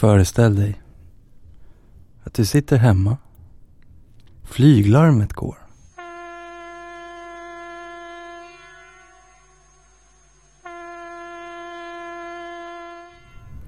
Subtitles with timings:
[0.00, 0.80] Föreställ dig
[2.24, 3.16] att du sitter hemma.
[4.42, 5.58] Flyglarmet går.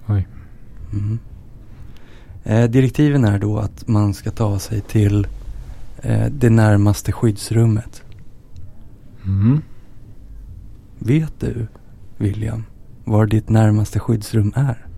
[0.06, 0.29] Oj.
[0.92, 1.18] Mm.
[2.44, 5.26] Eh, direktiven är då att man ska ta sig till
[6.02, 8.02] eh, det närmaste skyddsrummet.
[9.24, 9.62] Mm.
[10.98, 11.66] Vet du,
[12.16, 12.64] William,
[13.04, 14.91] var ditt närmaste skyddsrum är?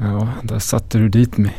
[0.00, 1.56] Ja, där satte du dit mig.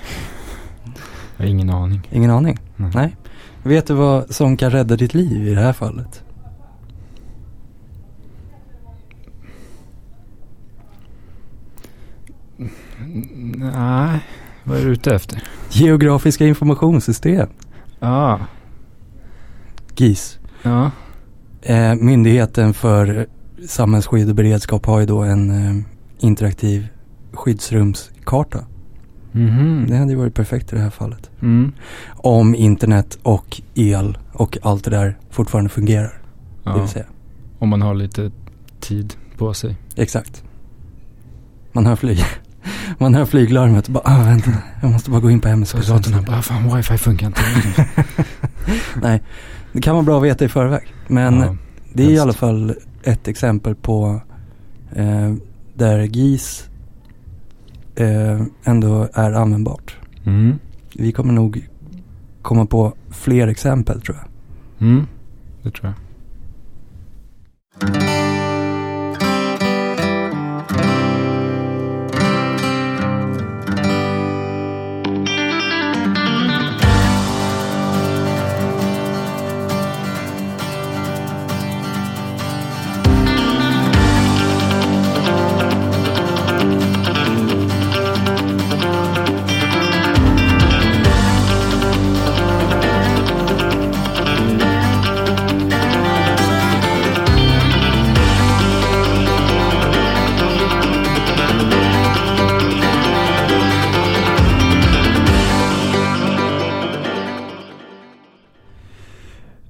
[1.37, 2.07] Jag har ingen aning.
[2.11, 2.57] Ingen aning?
[2.75, 2.91] Nej.
[2.95, 3.15] Nej.
[3.63, 6.23] Vet du vad som kan rädda ditt liv i det här fallet?
[13.55, 14.19] Nej,
[14.63, 15.43] vad är du ute efter?
[15.69, 17.49] Geografiska informationssystem.
[17.99, 18.39] Ja,
[19.95, 20.39] GIS.
[20.63, 20.91] ja.
[21.61, 23.27] Eh, Myndigheten för
[23.67, 25.83] samhällsskydd och beredskap har ju då en eh,
[26.19, 26.87] interaktiv
[27.33, 28.65] skyddsrumskarta.
[29.31, 29.85] Mhm.
[29.89, 31.29] Det hade ju varit perfekt i det här fallet.
[31.41, 31.71] Mm.
[32.15, 36.21] Om internet och el och allt det där fortfarande fungerar.
[36.63, 36.73] Ja.
[36.73, 37.05] Det vill säga.
[37.59, 38.31] Om man har lite
[38.79, 39.75] tid på sig.
[39.95, 40.43] Exakt.
[41.71, 42.19] Man hör flyg.
[42.97, 45.93] Man hör flyglarmet och bara, ah, vänta, jag måste bara gå in på MSKs Så
[45.93, 47.41] datorn bara, fan wifi funkar inte.
[49.01, 49.21] Nej,
[49.73, 50.93] det kan vara bra att veta i förväg.
[51.07, 51.55] Men Ja,
[51.93, 52.21] det är i helst.
[52.21, 54.21] alla fall ett exempel på
[54.95, 55.33] eh,
[55.73, 56.69] där GIS
[58.01, 59.97] eh, ändå är användbart.
[60.25, 60.59] Mm.
[60.95, 61.67] Vi kommer nog
[62.41, 64.27] komma på fler exempel tror jag.
[64.87, 65.07] Mm.
[65.63, 65.93] Det tror
[67.79, 68.30] jag.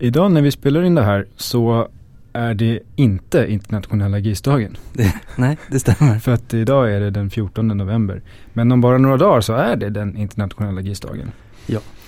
[0.04, 1.88] Idag när vi spelar in det här så
[2.34, 4.78] är det inte internationella GIS-dagen.
[5.36, 6.20] Nej, det stämmer.
[6.20, 8.22] För att idag är det den 14 november.
[8.54, 11.32] Men om bara några dagar så är det den internationella GIS-dagen.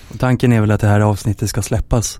[0.09, 2.19] Och tanken är väl att det här avsnittet ska släppas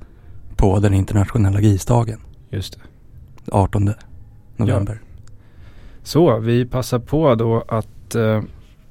[0.56, 2.20] på den internationella GIS-dagen.
[2.50, 3.52] Just det.
[3.52, 3.94] 18
[4.58, 5.02] november.
[6.04, 8.42] Så vi passar på då att eh,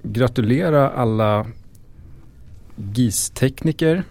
[0.03, 1.47] gratulera alla
[2.77, 4.05] GIS-tekniker.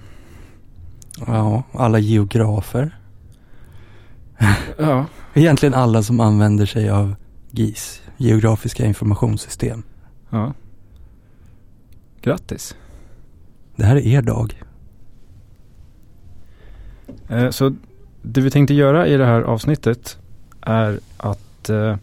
[1.28, 2.98] Ja, alla geografer.
[4.78, 7.16] Ja, Egentligen alla som använder sig av
[7.52, 9.84] GIS, geografiska informationssystem.
[10.30, 10.54] ja.
[12.22, 12.76] Grattis.
[13.76, 14.62] Det här är er dag.
[17.28, 17.76] Eh, så
[18.22, 20.18] det vi tänkte göra i det här avsnittet
[20.62, 21.96] är att eh,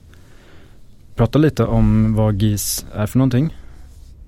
[1.15, 3.57] prata lite om vad GIS är för någonting.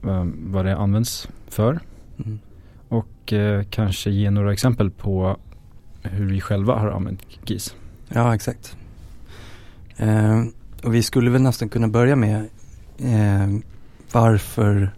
[0.05, 1.81] Eh, vad det används för.
[2.25, 2.39] Mm.
[3.31, 5.37] Och eh, kanske ge några exempel på
[6.03, 7.75] hur vi själva har använt GIS.
[8.09, 8.77] Ja, exakt.
[9.97, 10.45] Eh,
[10.85, 12.49] och vi skulle väl nästan kunna börja med
[12.99, 13.49] eh,
[14.13, 14.95] varför,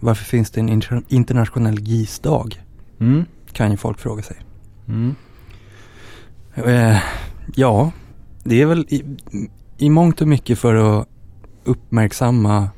[0.00, 2.62] varför finns det en inter- internationell GIS-dag?
[3.00, 3.24] Mm.
[3.52, 4.36] Kan ju folk fråga sig.
[4.88, 5.14] Mm.
[6.54, 6.98] Eh,
[7.54, 7.92] ja,
[8.44, 9.04] det är väl i,
[9.78, 11.08] i mångt och mycket för att
[11.64, 12.70] uppmärksamma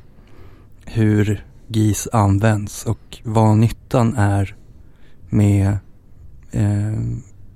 [0.85, 4.57] hur GIS används och vad nyttan är
[5.35, 5.77] med
[6.51, 6.93] eh,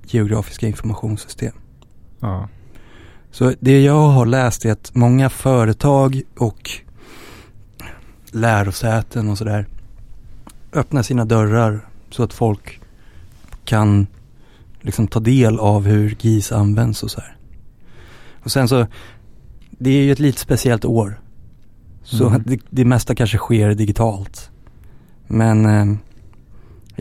[0.06, 1.52] geografiska informationssystem.
[2.20, 2.48] Ja.
[3.30, 6.70] Så det jag har läst är att många företag och
[8.30, 9.66] lärosäten och sådär
[10.72, 12.80] öppnar sina dörrar så att folk
[13.64, 14.06] kan
[14.80, 17.36] liksom ta del av hur GIS används och så här.
[18.42, 18.86] Och sen så,
[19.70, 21.20] det är ju ett lite speciellt år.
[22.02, 22.42] Så Mm.
[22.46, 24.50] det, det mesta kanske sker digitalt.
[25.26, 25.96] Men eh,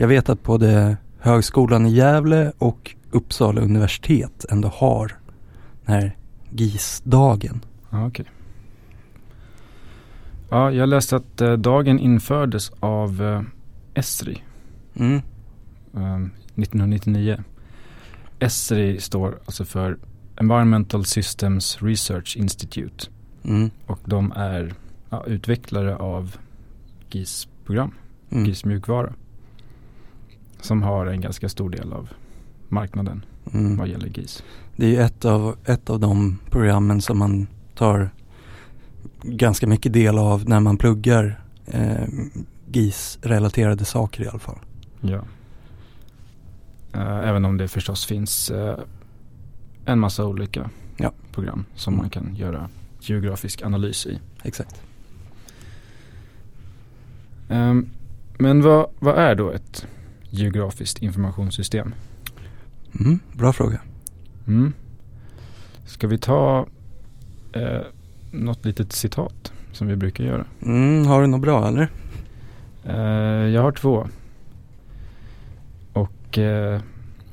[0.00, 5.12] jag vet att både Högskolan i Gävle och Uppsala universitet ändå har
[5.84, 6.16] den här
[6.50, 7.60] GIS-dagen.
[7.90, 8.26] Ja, okej.
[10.50, 13.42] Ja, jag läste att eh, dagen infördes av eh,
[13.94, 14.42] Esri
[14.96, 15.14] Mm.
[15.94, 16.16] eh,
[16.56, 17.42] 1999.
[18.38, 19.98] Esri står alltså för
[20.36, 23.06] Environmental Systems Research Institute
[23.44, 23.70] Mm.
[23.86, 24.74] och de är
[25.10, 26.36] ja, utvecklare av
[27.10, 27.94] GIS-program,
[28.30, 28.44] Mm.
[28.44, 29.12] GIS mjukvara.
[30.60, 32.08] Som har en ganska stor del av
[32.68, 33.76] marknaden Mm.
[33.76, 34.42] vad gäller GIS.
[34.76, 38.10] Det är ju ett av, ett av de programmen som man tar
[39.22, 42.04] ganska mycket del av när man pluggar eh,
[42.72, 44.58] GIS-relaterade saker i alla fall.
[45.00, 45.20] Ja.
[46.92, 48.78] Eh, även om det förstås finns eh,
[49.84, 51.12] en massa olika Ja.
[51.32, 52.68] program som man kan göra
[53.00, 54.18] geografisk analys i.
[54.42, 54.82] Exakt.
[57.48, 57.88] Ehm,
[58.38, 59.86] men vad, vad är då ett
[60.30, 61.94] geografiskt informationssystem?
[63.00, 63.80] Mm, bra fråga.
[64.46, 64.72] Mm.
[65.86, 66.66] Ska vi ta
[67.52, 67.80] eh,
[68.30, 70.44] något litet citat som vi brukar göra?
[70.62, 71.88] Mm, har du något bra eller?
[72.84, 74.08] Eh, jag har två.
[75.92, 76.80] Och eh,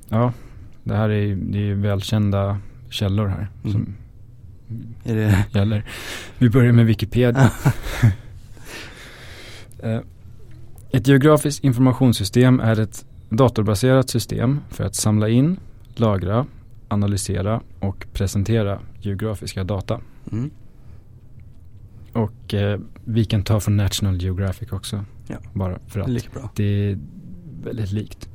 [0.10, 0.34] ja,
[0.84, 2.60] det här är ju det är ju välkända
[2.90, 3.72] källor här Mm.
[3.74, 3.96] som
[5.04, 5.46] Är det...
[5.52, 5.86] gäller.
[6.38, 7.52] Vi börjar med Wikipedia.
[9.84, 10.00] Eh,
[10.96, 15.58] Ett geografiskt informationssystem är ett datorbaserat system för att samla in,
[15.96, 16.46] lagra,
[16.88, 20.02] analysera och presentera geografiska data.
[20.32, 20.52] Mm.
[22.14, 25.06] Och eh, vi kan ta från National Geographic också.
[25.28, 25.38] Ja.
[25.54, 27.00] Bara för att lika det är
[27.64, 28.30] väldigt likt.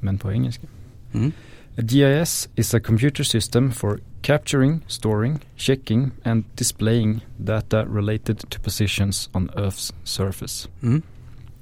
[0.00, 0.66] Men på engelska.
[1.12, 1.32] Mm.
[1.78, 8.60] A GIS is a computer system for capturing, storing, checking and displaying data related to
[8.60, 10.68] positions on Earth's surface.
[10.82, 11.02] Mm.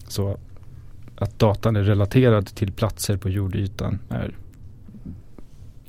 [0.09, 0.39] Så
[1.19, 4.35] att datan är relaterad till platser på jordytan är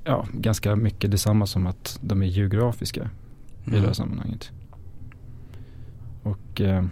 [0.04, 3.10] ja, ganska mycket detsamma som att de är geografiska
[3.66, 3.94] i det här Mm.
[3.94, 4.52] sammanhanget.
[6.24, 6.86] Och eh,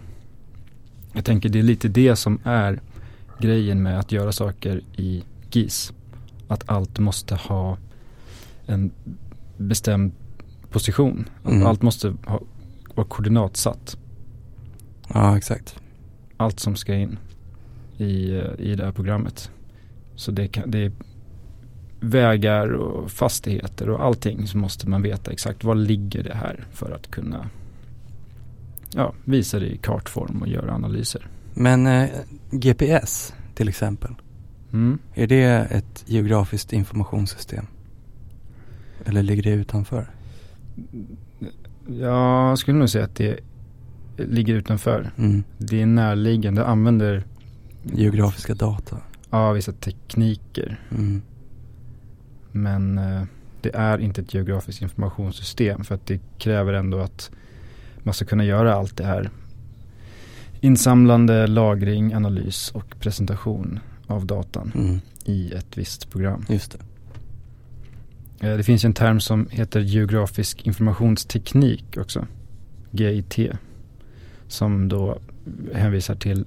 [1.12, 2.80] jag tänker det är lite det som är
[3.40, 5.92] grejen med att göra saker i GIS.
[6.48, 7.78] Att allt måste ha
[8.66, 8.90] en
[9.56, 10.12] bestämd
[10.70, 11.28] position.
[11.46, 11.66] Mm.
[11.66, 12.40] Allt måste ha,
[12.94, 13.96] vara koordinatsatt.
[15.14, 15.76] Ja, exakt.
[16.36, 17.18] Allt som ska in
[17.96, 19.50] i, i det här programmet.
[20.14, 20.92] Så det, kan, det är
[22.00, 26.90] vägar och fastigheter och allting så måste man veta exakt var ligger det här för
[26.90, 27.50] att kunna
[28.94, 31.28] ja, visa det i kartform och göra analyser.
[31.54, 32.08] Men eh,
[32.50, 34.14] GPS till exempel.
[34.72, 34.98] Mm.
[35.14, 37.66] Är det ett geografiskt informationssystem?
[39.04, 40.10] Eller ligger det utanför?
[41.88, 43.40] Jag skulle nog säga att det
[44.16, 45.10] ligger utanför.
[45.16, 45.42] Mm.
[45.58, 47.24] Det är närliggande, använder
[47.82, 48.96] Geografiska data.
[49.30, 50.80] ja, vissa tekniker.
[50.90, 51.22] Mm.
[52.52, 53.22] Men eh,
[53.60, 57.30] det är inte ett geografiskt informationssystem för att det kräver ändå att
[58.02, 59.30] man ska kunna göra allt det här.
[60.60, 65.00] Insamlande, lagring, analys och presentation av datan Mm.
[65.24, 66.44] i ett visst program.
[66.48, 66.72] Just
[68.40, 68.48] det.
[68.48, 72.26] Eh, Det finns en term som heter geografisk informationsteknik också.
[72.90, 73.38] GIT.
[74.48, 75.18] Som då
[75.74, 76.44] hänvisar till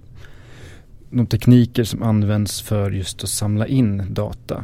[1.10, 4.64] de tekniker som används för just att samla in data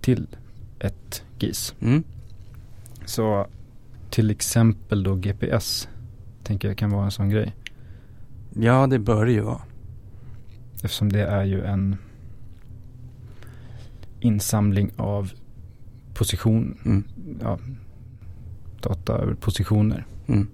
[0.00, 0.26] till
[0.78, 1.74] ett GIS.
[1.80, 2.02] Mm.
[3.04, 3.46] Så
[4.10, 5.88] till exempel då GPS
[6.42, 7.54] tänker jag kan vara en sån grej.
[8.60, 9.62] Ja, det bör det ju vara.
[10.74, 11.96] Eftersom det är ju en
[14.20, 15.32] insamling av
[16.14, 17.04] position, Mm.
[17.40, 17.58] ja,
[18.80, 20.06] data över positioner.
[20.26, 20.48] Mm.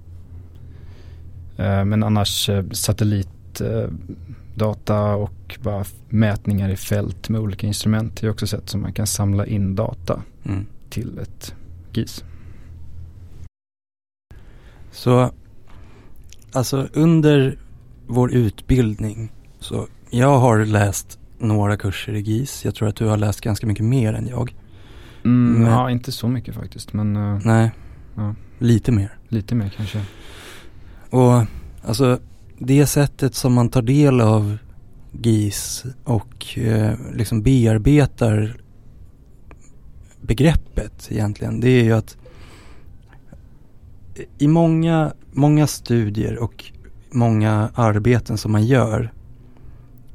[1.60, 8.46] Eh, Men annars eh, satellitdata och bara mätningar i fält med olika instrument är också
[8.46, 10.66] sätt som man kan samla in data Mm.
[10.90, 11.54] till ett
[11.92, 12.24] GIS.
[14.90, 15.30] Så,
[16.52, 17.58] alltså under
[18.06, 22.64] vår utbildning så jag har läst några kurser i GIS.
[22.64, 24.54] Jag tror att du har läst ganska mycket mer än jag.
[25.24, 27.70] Mm, Men- Ja, inte så mycket faktiskt men eh, Nej,
[28.16, 28.34] Ja.
[28.58, 29.18] lite mer.
[29.28, 30.00] lite mer kanske.
[31.10, 31.44] Och
[31.82, 32.18] alltså
[32.58, 34.56] det sättet som man tar del av
[35.12, 38.60] GIS och eh, liksom bearbetar
[40.20, 41.60] begreppet egentligen.
[41.60, 42.16] Det är ju att
[44.38, 46.64] i många, många studier och
[47.10, 49.12] många arbeten som man gör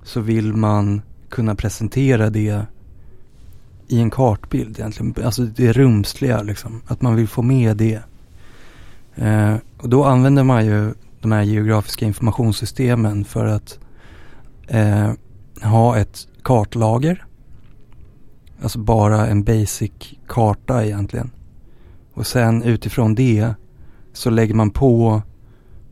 [0.03, 2.65] så vill man kunna presentera det
[3.87, 5.15] i en kartbild egentligen.
[5.25, 6.81] Alltså det rumsliga liksom.
[6.87, 8.01] Att man vill få med det.
[9.15, 13.79] Eh, och då använder man ju de här geografiska informationssystemen för att
[14.67, 15.11] eh,
[15.61, 17.25] ha ett kartlager.
[18.61, 19.91] Alltså bara en basic
[20.27, 21.31] karta egentligen.
[22.13, 23.53] Och sen utifrån det
[24.13, 25.21] så lägger man på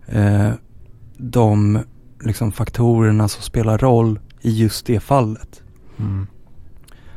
[0.05, 0.49] eh,
[1.17, 1.79] de
[2.23, 5.63] liksom, faktorerna som spelar roll i just det fallet.
[5.99, 6.27] Mm.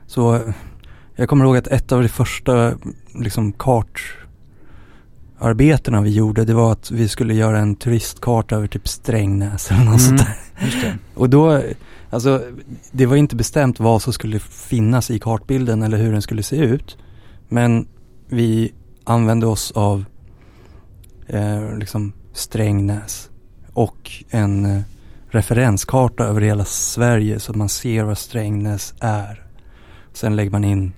[0.07, 0.41] Så
[1.17, 2.73] jag kommer ihåg att ett av de första
[3.15, 3.53] liksom
[5.39, 9.85] kartarbetena vi gjorde det var att vi skulle göra en turistkarta över typ Strängnäs eller
[9.85, 10.65] något sånt Mm, där.
[10.67, 10.99] just det.
[11.15, 11.63] Och då,
[12.11, 12.43] alltså
[12.93, 16.57] det var inte bestämt vad som skulle finnas i kartbilden eller hur den skulle se
[16.57, 16.97] ut.
[17.49, 17.89] Men
[18.29, 18.73] vi
[19.05, 20.05] använde oss av
[21.27, 23.31] eh, liksom Strängnäs
[23.73, 24.83] och en eh,
[25.31, 29.43] referenskarta över hela Sverige så att man ser vad Strängnäs är.
[30.13, 30.93] Sen lägger man in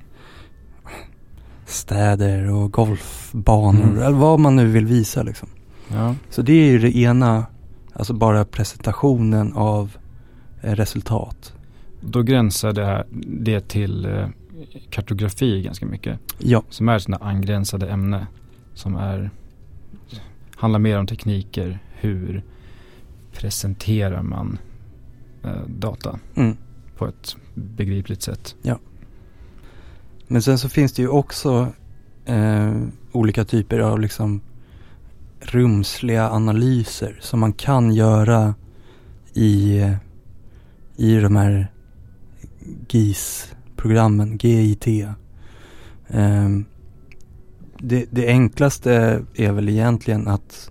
[1.69, 3.99] städer och golfbanor Mm.
[3.99, 5.49] eller vad man nu vill visa liksom.
[5.89, 6.15] Ja.
[6.31, 7.47] Så det är ju det ena,
[7.93, 9.97] alltså bara presentationen av
[10.61, 11.55] eh, resultat.
[12.01, 14.29] Då gränsar det, här, det till eh,
[14.91, 16.21] kartografi ganska mycket.
[16.39, 18.27] Ja, Som är sådana angränsade ämne.
[18.75, 19.31] Som är,
[20.57, 21.79] handlar mer om tekniker.
[22.01, 22.43] Hur
[23.33, 24.59] presenterar man
[25.45, 26.57] eh, data mm.
[26.97, 28.57] på ett begripligt sätt.
[30.29, 31.73] Men sen så finns det ju också
[32.25, 32.73] eh,
[33.13, 34.41] olika typer av liksom
[35.41, 38.55] rumsliga analyser som man kan göra
[39.35, 39.95] i, eh,
[40.97, 41.73] i de här
[42.89, 44.87] GIS-programmen, GIT.
[46.07, 46.49] Eh,
[47.79, 50.71] det, det enklaste är väl egentligen att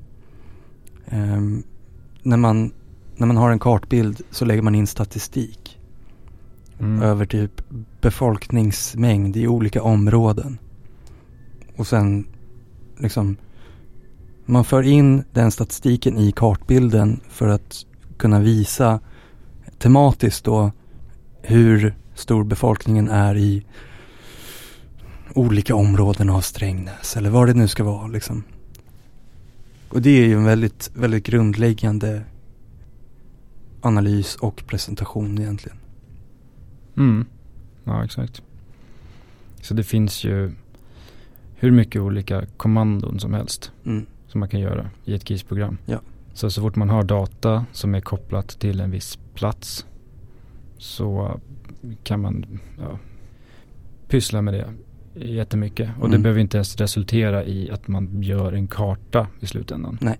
[1.05, 1.41] eh,
[2.23, 2.71] när, man,
[3.15, 5.66] när man har en kartbild så lägger man in statistik
[6.79, 7.01] Mm.
[7.01, 7.61] över typ
[8.01, 10.57] befolkningsmängd i olika områden.
[11.75, 12.27] Och sen
[12.97, 13.37] liksom
[14.45, 17.85] man för in den statistiken i kartbilden för att
[18.17, 18.99] kunna visa
[19.77, 20.71] tematiskt då
[21.41, 23.65] hur stor befolkningen är i
[25.33, 28.43] olika områden av Strängnäs eller vad det nu ska vara liksom.
[29.89, 32.23] Och det är ju en väldigt, väldigt grundläggande
[33.81, 35.77] analys och presentation egentligen.
[36.97, 37.25] Mm.
[37.83, 38.41] Ja, exakt.
[39.61, 40.51] Så det finns ju
[41.55, 44.05] hur mycket olika kommandon som helst Mm.
[44.27, 45.77] som man kan göra i ett GIS-program.
[45.85, 46.01] Ja.
[46.33, 49.85] Så så fort man har data som är kopplat till en viss plats
[50.77, 51.39] så
[52.03, 52.99] kan man ja,
[54.07, 54.73] pyssla med det
[55.25, 55.89] jättemycket.
[55.99, 56.23] Och det Mm.
[56.23, 59.97] behöver inte ens resultera i att man gör en karta i slutändan.
[60.01, 60.17] Nej.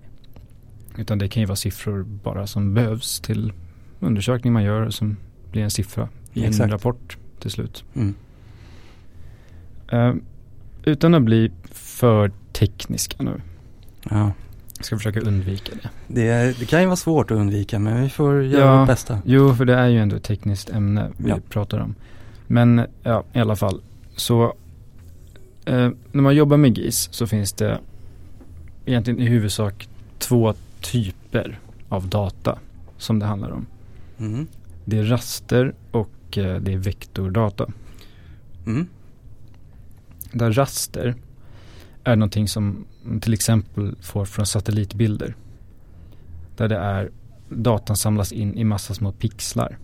[0.98, 3.52] Utan det kan ju vara siffror bara som behövs till
[4.00, 5.16] undersökning man gör som
[5.52, 6.72] blir en siffra i en Exakt.
[6.72, 7.84] rapport till slut.
[7.94, 8.14] Mm.
[9.92, 10.14] Eh,
[10.84, 13.40] utan att bli för tekniska nu.
[14.10, 14.32] Ja.
[14.76, 15.88] Jag ska försöka undvika det.
[16.06, 18.78] Det, det kan ju vara svårt att undvika men vi får göra Ja.
[18.80, 19.18] vårt bästa.
[19.24, 21.38] Jo, för det är ju ändå ett tekniskt ämne vi Ja.
[21.48, 21.94] pratar om.
[22.46, 23.80] Men ja, i alla fall.
[24.16, 24.44] Så
[25.64, 27.78] eh, när man jobbar med GIS så finns det
[28.86, 32.58] egentligen i huvudsak två typer av data
[32.98, 33.66] som det handlar om.
[34.18, 34.46] Mm.
[34.84, 37.66] Det är raster och eh, det är vektordata.
[38.66, 38.86] Mm.
[40.32, 41.14] Där raster
[42.04, 42.86] är någonting som
[43.20, 45.36] till exempel får från satellitbilder.
[46.56, 47.10] Där det är
[47.48, 49.78] datan samlas in i massa små pixlar.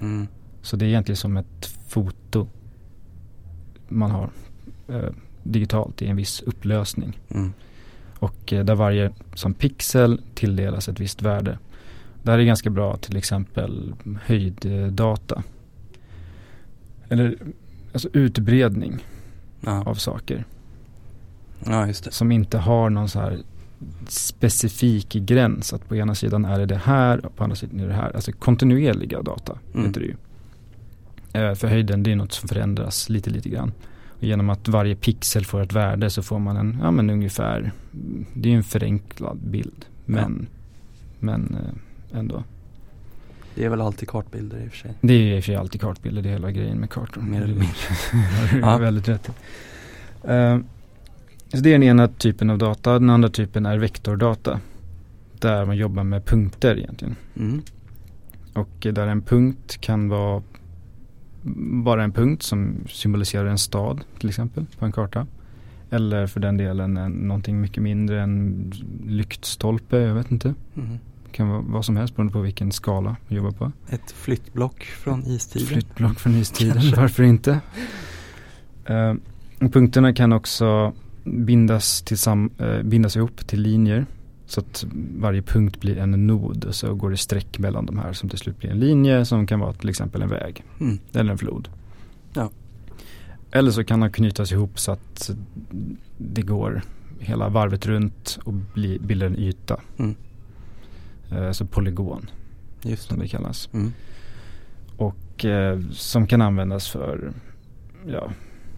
[0.00, 0.26] Mm.
[0.62, 2.48] Så det är egentligen som ett foto
[3.88, 4.30] man har
[4.88, 5.10] eh,
[5.42, 7.18] digitalt i en viss upplösning.
[7.28, 7.52] Mm.
[8.18, 11.58] Och eh, där varje som pixel tilldelas ett visst värde.
[12.22, 15.42] Det här är ganska bra till exempel höjddata.
[17.10, 17.36] Eller
[17.92, 18.96] alltså utbredning
[19.60, 19.82] Ja.
[19.86, 20.44] av saker.
[21.66, 22.10] ja, just det.
[22.12, 23.38] Som inte har någon så här
[24.08, 25.72] specifik gräns.
[25.72, 28.12] Att på ena sidan är det det här och på andra sidan är det här.
[28.16, 29.86] Alltså kontinuerliga data Mm.
[29.86, 30.14] heter det ju.
[31.32, 33.72] Eh, för höjden det är något som förändras lite lite grann.
[34.08, 37.72] Och genom att varje pixel får ett värde så får man en, ja men ungefär,
[38.34, 39.84] det är en förenklad bild.
[40.04, 40.46] Men,
[41.18, 41.56] men
[42.12, 42.44] eh, ändå.
[43.54, 44.94] Det är väl alltid kartbilder i och för sig.
[45.00, 47.22] Det är i och för sig alltid kartbilder, det är hela grejen med kartor.
[47.22, 48.60] Mer eller mindre.
[48.60, 48.78] Ja.
[48.78, 49.30] väldigt rätt.
[50.24, 50.58] Eh,
[51.48, 52.92] så det är den ena typen av data.
[52.92, 54.60] Den andra typen är vektordata.
[55.38, 57.16] Där man jobbar med punkter egentligen.
[57.36, 57.62] Mm.
[58.52, 60.42] Och där en punkt kan vara
[61.82, 65.26] bara en punkt som symboliserar en stad till exempel på en karta.
[65.90, 68.72] Eller för den delen en, någonting mycket mindre, en
[69.06, 70.54] lyktstolpe, jag vet inte.
[70.76, 70.98] Mm.
[71.32, 73.72] Kan vara vad som helst beroende på vilken skala man jobbar på.
[73.88, 75.66] Ett flyttblock från istiden.
[75.66, 77.00] Flyttblock från istiden, Kanske.
[77.00, 77.60] varför inte?
[79.60, 80.92] Och punkterna kan också
[81.24, 84.06] bindas, tillsam, eh, bindas ihop till linjer.
[84.46, 84.84] Så att
[85.18, 88.38] varje punkt blir en nod och så går det streck mellan de här som till
[88.38, 90.98] slut blir en linje som kan vara till exempel en väg Mm.
[91.12, 91.68] eller en flod.
[92.32, 92.50] Ja.
[93.50, 95.30] Eller så kan de knytas ihop så att
[96.18, 96.82] det går
[97.18, 99.80] hela varvet runt och bli, bildar en yta.
[99.98, 100.14] Mm.
[101.32, 102.30] Eh, så polygon
[102.82, 103.28] Just som det.
[103.28, 103.68] kallas.
[103.72, 103.92] Mm.
[104.96, 107.32] Och eh, som kan användas för
[108.06, 108.30] ja,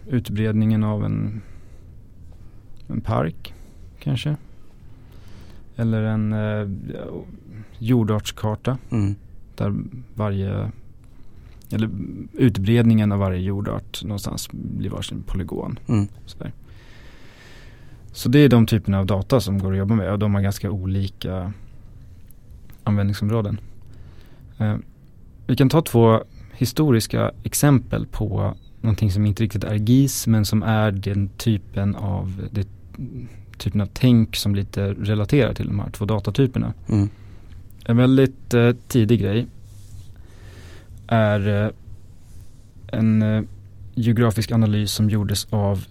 [0.09, 1.41] utbredningen av en,
[2.87, 3.53] en park
[3.99, 4.35] kanske.
[5.75, 6.69] Eller en eh,
[7.79, 9.15] jordartskarta Mm.
[9.55, 9.73] där
[10.15, 10.71] varje
[11.71, 11.89] eller
[12.33, 15.79] utbredningen av varje jordart någonstans blir varsin polygon.
[15.87, 16.07] Mm.
[16.25, 16.51] Sådär.
[18.11, 20.41] Så det är de typerna av data som går att jobba med och de har
[20.41, 21.53] ganska olika
[22.83, 23.59] användningsområden.
[24.57, 24.75] Eh,
[25.47, 26.23] vi kan ta två
[26.53, 32.47] historiska exempel på någonting som inte riktigt är GIS men som är den typen av,
[32.51, 32.67] det,
[33.57, 36.73] typen av tänk som lite relaterar till de här två datatyperna.
[36.89, 37.09] Mm.
[37.85, 39.47] En väldigt eh, tidig grej
[41.07, 41.69] är eh,
[42.87, 43.43] en eh,
[43.95, 45.85] geografisk analys som gjordes av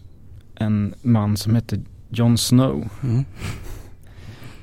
[0.55, 2.89] en man som hette Jon Snow.
[3.03, 3.25] Mm.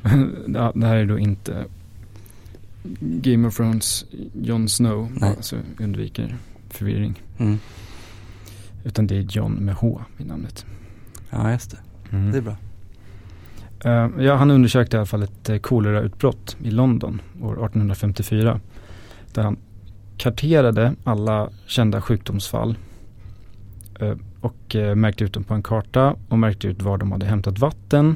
[0.73, 1.65] Det här är då inte
[2.99, 5.19] Game of Thrones Jon Snow, Nej.
[5.19, 6.35] bara så jag undviker
[6.69, 7.21] förvirring.
[7.37, 7.59] Mm.
[8.83, 10.65] Utan det är John med H i namnet.
[11.29, 11.77] Ja, just det.
[12.31, 12.55] Det är bra.
[13.83, 18.59] Eh, ja, han undersökte i alla fall ett uh, kolerautbrott i London år 1854.
[19.33, 19.57] Där han
[20.17, 22.77] karterade alla kända sjukdomsfall
[23.99, 27.25] eh, och eh, märkte ut dem på en karta och märkte ut var de hade
[27.25, 28.15] hämtat vatten.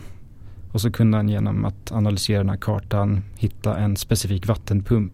[0.74, 5.14] Och så kunde han genom att analysera den här kartan hitta en specifik vattenpump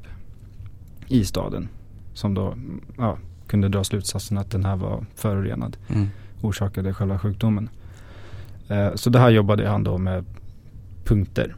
[1.08, 1.68] i staden.
[2.13, 2.56] Som då
[2.98, 6.08] ja, kunde dra slutsatsen att den här var förorenad Mm.
[6.42, 7.70] orsakade själva sjukdomen.
[8.68, 10.25] Eh, så det här jobbade han då med
[11.04, 11.56] punkter.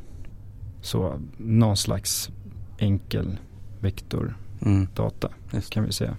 [0.82, 2.30] Så någon slags
[2.78, 3.38] enkel
[3.80, 5.62] vektordata Mm.
[5.70, 6.16] Kan vi säga.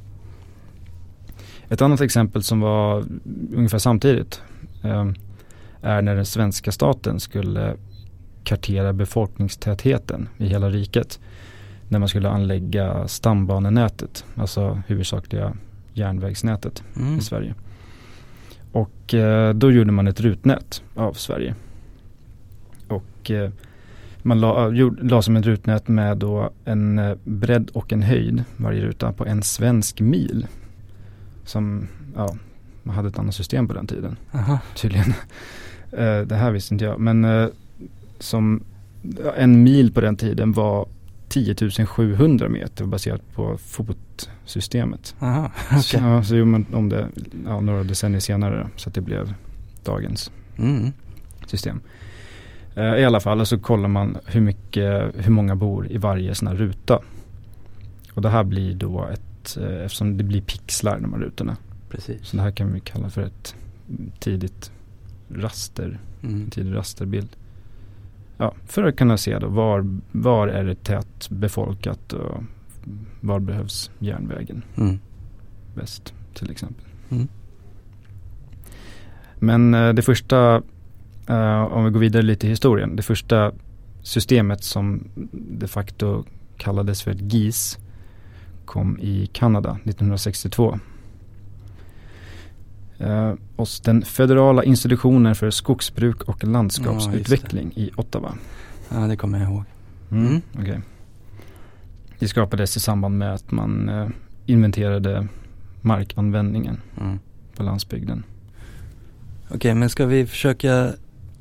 [1.69, 3.05] Ett annat exempel som var
[3.55, 4.43] ungefär samtidigt
[4.83, 5.11] eh,
[5.83, 7.75] är när den svenska staten skulle
[8.45, 11.21] kartera befolkningstätheten i hela riket.
[11.89, 15.53] När man skulle anlägga stambanenätet, alltså huvudsakliga
[15.95, 17.19] järnvägsnätet Mm.
[17.19, 17.55] i Sverige.
[18.73, 21.55] Och eh, då gjorde man ett rutnät av Sverige.
[22.89, 23.51] Och eh,
[24.23, 28.45] man la, gjorde, la som ett rutnät med då en eh, bredd och en höjd
[28.57, 30.47] varje ruta på en svensk mil.
[31.45, 32.37] Som, ja,
[32.83, 34.59] man hade ett annat system på den tiden Aha.
[34.77, 35.15] tydligen.
[35.93, 37.01] Eh, det här visste inte jag.
[37.01, 37.47] Men eh,
[38.19, 38.63] som
[39.37, 40.89] en mil på den tiden var
[41.29, 45.15] 10 700 meter baserat på fotsystemet.
[45.19, 45.51] Aha.
[45.83, 46.09] Så, Okej.
[46.09, 47.09] ja, så gjorde man om det
[47.47, 49.35] ja, några decennier senare så att det blev
[49.85, 50.93] dagens Mm.
[51.47, 51.81] system.
[52.75, 56.49] Eh, I alla fall så kollar man hur, mycket, hur många bor i varje sån
[56.49, 56.99] här ruta.
[58.15, 61.57] Och det här blir då ett, eh, eftersom det blir pixlar de här rutorna.
[61.91, 62.27] Precis.
[62.27, 63.55] Så det här kan vi kalla för ett
[64.19, 64.71] tidigt
[65.37, 66.51] raster, Mm.
[66.51, 67.29] tidig rasterbild.
[68.39, 72.43] Ja, för att kunna se då var, var är det tätt befolkat och
[73.21, 74.99] var behövs järnvägen Mm.
[75.75, 76.85] bäst till exempel.
[77.11, 77.29] Mm.
[79.39, 80.63] Men eh, det första,
[81.29, 83.53] eh, om vi går vidare lite i historien, det första
[84.03, 86.25] systemet som de facto
[86.57, 87.79] kallades för ett GIS
[88.65, 90.79] kom i Kanada 1962.
[93.03, 98.35] Eh, hos den federala institutionen för skogsbruk och landskapsutveckling i Ottawa.
[98.89, 99.65] Ja, det kommer jag ihåg.
[100.11, 100.27] Mm.
[100.27, 100.43] Mm.
[100.61, 100.81] okej.
[102.19, 104.09] Det skapades i samband med att man eh,
[104.47, 105.27] inventerade
[105.81, 107.19] markanvändningen Mm.
[107.57, 108.25] på landsbygden.
[109.51, 110.93] Okej, men ska vi försöka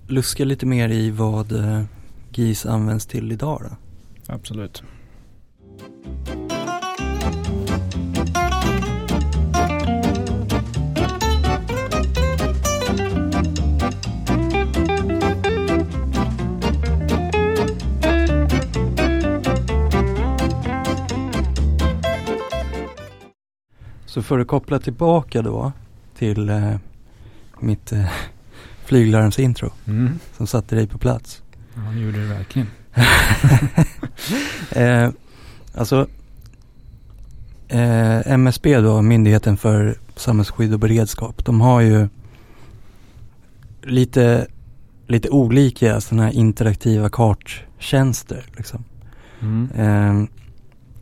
[0.07, 1.83] luska lite mer i vad eh,
[2.33, 3.75] GIS används till idag då?
[4.33, 4.83] Absolut.
[24.11, 25.71] Så för att koppla tillbaka då
[26.17, 26.75] till eh,
[27.59, 28.05] mitt eh,
[28.85, 30.19] flyglarmsintro Mm.
[30.37, 31.41] som satte dig på plats.
[31.75, 32.67] Ja, han gjorde det verkligen.
[34.71, 35.09] eh,
[35.75, 36.07] alltså
[37.67, 42.07] eh, MSB då, Myndigheten för samhällsskydd och beredskap, de har ju
[43.83, 44.47] lite,
[45.07, 48.83] lite olika sådana här interaktiva karttjänster liksom.
[49.41, 49.69] Mm.
[49.75, 50.29] Eh,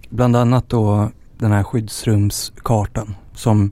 [0.10, 3.72] bland annat då den här skyddsrumskartan som,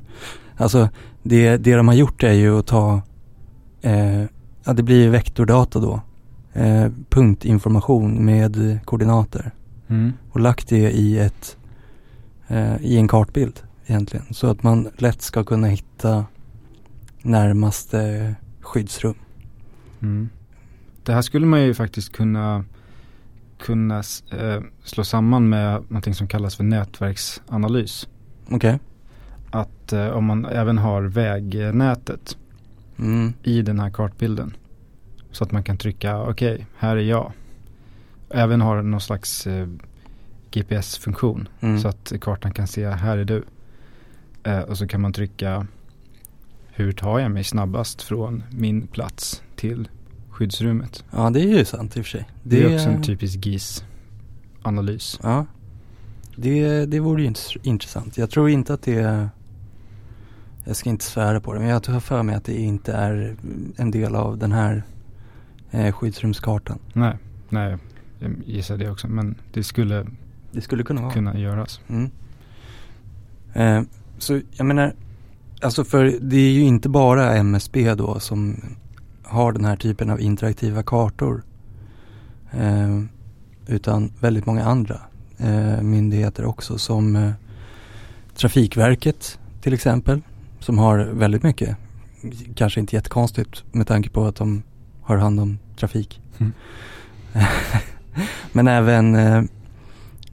[0.58, 0.90] alltså
[1.24, 3.02] det, det de har gjort är ju att ta,
[3.82, 4.22] eh,
[4.64, 6.02] ja det blir vektordata då,
[6.54, 9.52] eh, punktinformation med koordinater
[9.90, 10.14] Mm.
[10.32, 11.58] och lagt det i ett,
[12.48, 14.26] eh, i en kartbild egentligen.
[14.34, 16.26] Så att man lätt ska kunna hitta
[17.22, 19.16] närmaste skyddsrum.
[20.02, 20.30] Mm.
[21.04, 22.66] Det här skulle man ju faktiskt kunna,
[23.58, 28.08] kunna eh, slå samman med någonting som kallas för nätverksanalys.
[28.50, 28.80] Okej.
[29.52, 32.38] Att eh, om man även har vägnätet
[33.00, 33.34] Mm.
[33.44, 34.56] i den här kartbilden.
[35.32, 37.32] Så att man kan trycka okej, här är jag.
[38.30, 39.68] Även har någon slags eh,
[40.52, 41.48] GPS-funktion.
[41.60, 41.80] Mm.
[41.80, 43.44] Så att kartan kan se här är du.
[44.44, 45.68] Eh, och så kan man trycka
[46.68, 49.90] hur tar jag mig snabbast från min plats till
[50.38, 51.04] skyddsrummet.
[51.12, 52.30] Ja, det är ju sant i och för sig.
[52.44, 55.20] Det, är också en typisk GIS-analys.
[55.24, 55.46] Ja,
[56.36, 58.18] det, det vore ju intressant.
[58.18, 59.30] Jag tror inte att det
[60.68, 63.36] jag ska inte svära på det, men jag har för mig att det inte är
[63.76, 64.84] en del av den här
[65.72, 66.80] eh, skyddsrumskartan.
[66.94, 67.18] Nej,
[67.50, 67.78] nej,
[68.20, 70.08] jag gissar det också, men det skulle,
[70.52, 71.14] det skulle kunna, vara.
[71.14, 71.82] kunna göras.
[71.88, 72.10] Mm.
[73.54, 73.82] Eh,
[74.18, 74.94] så jag menar,
[75.62, 78.62] alltså för det är ju inte bara MSB då som
[79.30, 81.44] har den här typen av interaktiva kartor.
[82.52, 83.02] Eh,
[83.68, 85.00] utan väldigt många andra
[85.38, 87.32] eh, myndigheter också som eh,
[88.36, 90.22] Trafikverket till exempel.
[90.60, 91.78] Som har väldigt mycket,
[92.56, 94.64] kanske inte jättekonstigt med tanke på att de
[95.02, 96.22] har hand om trafik.
[96.38, 96.54] Mm.
[98.52, 99.44] Men även eh,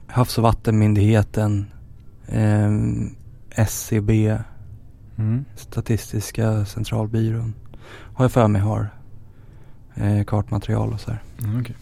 [0.07, 1.65] Havs och vattenmyndigheten,
[2.27, 2.71] eh,
[3.49, 4.37] SCB,
[5.17, 5.45] mm.
[5.55, 7.53] Statistiska centralbyrån
[8.15, 8.89] har jag för mig har
[9.95, 11.23] eh, kartmaterial och så här.
[11.43, 11.75] Mm, okay.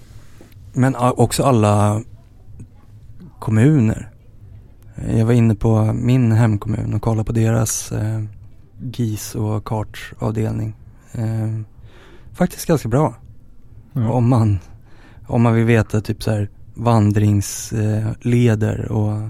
[0.74, 2.04] Men också alla
[3.40, 4.10] kommuner.
[4.96, 8.24] Eh, jag var inne på min hemkommun och kollade på deras eh,
[8.82, 10.76] GIS och kartavdelning.
[11.12, 11.60] Eh,
[12.34, 13.16] faktiskt ganska bra.
[13.96, 14.12] Mm.
[14.12, 14.60] Om, man,
[15.28, 19.30] om man vill veta typ så här vandringsleder och,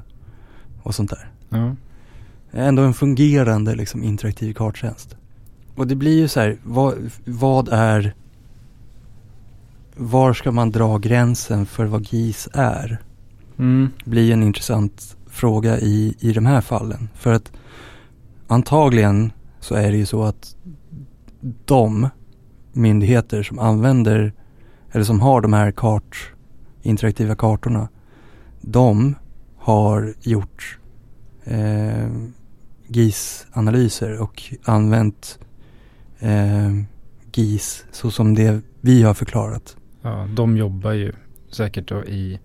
[0.83, 1.31] och sånt där.
[1.51, 1.77] Mm.
[2.51, 5.15] Ändå en fungerande liksom interaktiv karttjänst.
[5.75, 8.13] Och det blir ju så här, vad, vad är,
[9.95, 13.01] var ska man dra gränsen för vad GIS är?
[13.57, 13.89] Mm.
[14.05, 17.09] Blir en intressant fråga i, i de här fallen.
[17.13, 17.51] För att
[18.47, 20.55] antagligen så är det ju så att
[21.65, 22.09] de
[22.71, 24.33] myndigheter som använder
[24.91, 26.33] eller som har de här kart,
[26.81, 27.87] interaktiva kartorna,
[28.61, 29.15] de
[29.57, 30.77] har gjort
[31.43, 32.09] eh,
[32.87, 35.39] GIS-analyser och använt
[36.23, 36.73] eh,
[37.33, 39.77] GIS så som det vi har förklarat.
[40.01, 41.13] Ja, de jobbar ju
[41.49, 42.39] säkert då i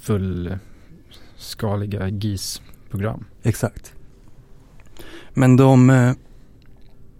[0.00, 3.24] fullskaliga GIS-program.
[3.42, 3.92] Exakt.
[5.34, 6.12] Men de, eh,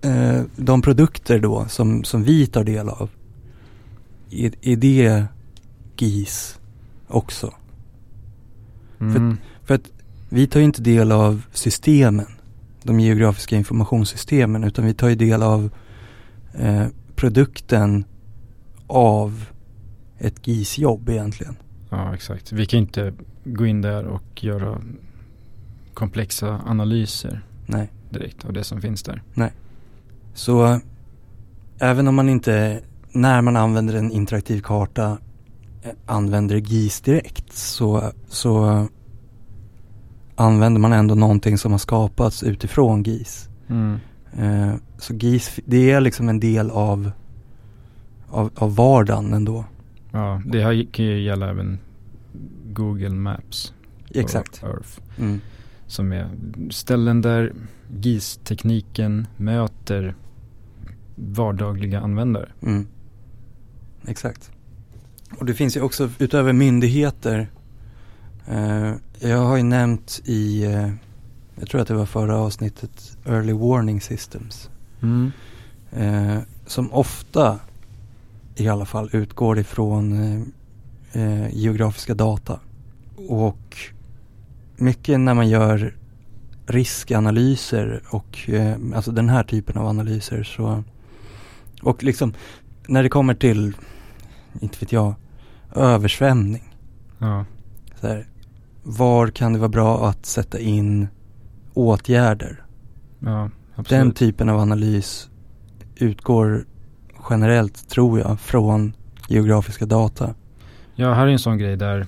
[0.03, 3.11] eh, de produkter då som, som vi tar del av,
[4.31, 5.25] är, är det
[5.97, 6.59] GIS
[7.09, 7.55] också?
[9.01, 9.13] Mm.
[9.13, 9.91] För, för att
[10.29, 12.27] vi tar ju inte del av systemen,
[12.87, 15.71] de geografiska informationssystemen, utan vi tar ju del av
[16.55, 18.05] eh, produkten
[18.87, 19.45] av
[20.19, 21.57] ett GIS-jobb egentligen.
[21.91, 22.53] Ja, exakt.
[22.53, 23.13] Vi kan inte
[23.45, 24.81] gå in där och göra
[25.95, 27.93] komplexa analyser Nej.
[28.11, 29.23] direkt av det som finns där.
[29.35, 29.53] Nej.
[30.35, 30.81] Så
[31.79, 32.81] även om man inte,
[33.13, 35.19] när man använder en interaktiv karta,
[35.83, 38.87] eh, använder GIS direkt så, så
[40.37, 43.49] använder man ändå någonting som har skapats utifrån GIS.
[43.69, 43.99] Mm.
[44.39, 47.11] Eh, så GIS, det är liksom en del av,
[48.29, 49.65] av, av vardagen ändå.
[50.13, 51.79] Ja, det här kan ju gälla även
[52.73, 53.73] Google Maps.
[54.11, 54.63] Exakt.
[54.63, 55.01] Earth.
[55.19, 55.41] Mm.
[55.87, 56.29] Som är
[56.71, 57.53] ställen där
[57.89, 60.15] GIS-tekniken möter
[61.15, 62.49] vardagliga användare.
[62.63, 62.87] Mm.
[64.07, 64.51] Exakt.
[65.39, 67.51] Och det finns ju också utöver myndigheter.
[68.47, 70.91] Eh, jag har ju nämnt i, eh,
[71.59, 74.71] jag tror att det var förra avsnittet, Early Warning Systems.
[75.03, 75.33] Mm.
[75.93, 77.59] Eh, som ofta
[78.57, 82.61] i alla fall utgår ifrån eh, eh, geografiska data.
[83.29, 83.77] Och
[84.77, 85.95] mycket när man gör
[86.67, 90.85] riskanalyser och eh, alltså den här typen av analyser så
[91.83, 92.35] och liksom
[92.89, 93.77] när det kommer till,
[94.61, 95.15] inte vet jag,
[95.75, 96.75] översvämning.
[97.19, 97.45] Ja.
[98.01, 98.27] Så här,
[98.89, 101.09] var kan det vara bra att sätta in
[101.75, 102.65] åtgärder?
[103.19, 103.51] Ja.
[103.89, 105.31] Den typen av analys
[105.97, 106.65] utgår
[107.31, 108.93] generellt, tror jag, från
[109.29, 110.35] geografiska data.
[110.95, 112.07] Ja, här är en sån grej där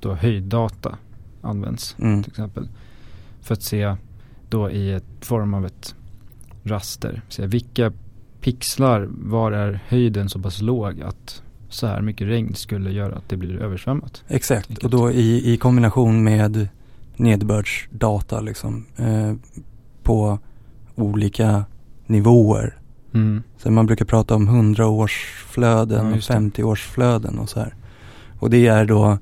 [0.00, 0.98] då höjddata
[1.42, 2.22] används Mm.
[2.22, 2.68] till exempel.
[3.40, 3.96] För att se
[4.48, 5.94] då i ett form av ett
[6.62, 7.22] raster.
[7.28, 7.92] Se vilka
[8.40, 11.42] pixlar, var är höjden så pass låg att
[11.74, 14.24] så här mycket regn skulle göra att det blir översvämmat.
[14.28, 14.84] Exakt, Enkelt.
[14.84, 16.68] och då i, i kombination med
[17.16, 19.34] nederbördsdata liksom eh,
[20.02, 20.38] på
[20.94, 21.64] olika
[22.06, 22.78] nivåer.
[23.14, 23.42] Mm.
[23.58, 26.34] Så man brukar prata om 100-årsflöden Ja, och just det.
[26.34, 27.74] 50-årsflöden och så här.
[28.38, 29.18] Och det är då